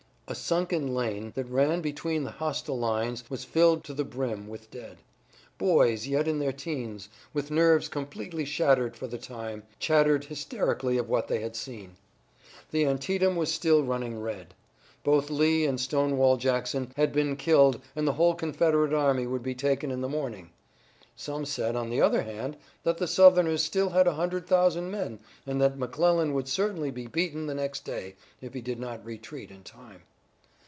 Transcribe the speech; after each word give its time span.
A 0.27 0.33
sunken 0.33 0.93
lane 0.95 1.33
that 1.35 1.49
ran 1.49 1.81
between 1.81 2.23
the 2.23 2.31
hostile 2.31 2.79
lines 2.79 3.29
was 3.29 3.43
filled 3.43 3.83
to 3.83 3.93
the 3.93 4.05
brim 4.05 4.47
with 4.47 4.71
dead. 4.71 4.99
Boys, 5.57 6.07
yet 6.07 6.25
in 6.25 6.39
their 6.39 6.53
teens, 6.53 7.09
with 7.33 7.51
nerves 7.51 7.89
completely 7.89 8.45
shattered 8.45 8.95
for 8.95 9.07
the 9.07 9.17
time, 9.17 9.63
chattered 9.77 10.23
hysterically 10.23 10.97
of 10.97 11.09
what 11.09 11.27
they 11.27 11.41
had 11.41 11.57
seen. 11.57 11.97
The 12.69 12.85
Antietam 12.85 13.35
was 13.35 13.51
still 13.53 13.83
running 13.83 14.21
red. 14.21 14.53
Both 15.03 15.29
Lee 15.29 15.65
and 15.65 15.77
Stonewall 15.77 16.37
Jackson 16.37 16.93
had 16.95 17.11
been 17.11 17.35
killed 17.35 17.81
and 17.93 18.07
the 18.07 18.13
whole 18.13 18.33
Confederate 18.33 18.93
army 18.93 19.27
would 19.27 19.43
be 19.43 19.53
taken 19.53 19.91
in 19.91 19.99
the 19.99 20.07
morning. 20.07 20.51
Some 21.13 21.43
said, 21.43 21.75
on 21.75 21.89
the 21.89 22.01
other 22.01 22.21
hand, 22.21 22.55
that 22.83 22.99
the 22.99 23.05
Southerners 23.07 23.63
still 23.65 23.89
had 23.89 24.07
a 24.07 24.13
hundred 24.13 24.47
thousand 24.47 24.89
men, 24.91 25.19
and 25.45 25.59
that 25.59 25.77
McClellan 25.77 26.33
would 26.33 26.47
certainly 26.47 26.89
be 26.89 27.05
beaten 27.05 27.47
the 27.47 27.53
next 27.53 27.83
day, 27.83 28.15
if 28.39 28.53
he 28.53 28.61
did 28.61 28.79
not 28.79 29.03
retreat 29.05 29.51
in 29.51 29.63
time. 29.63 30.03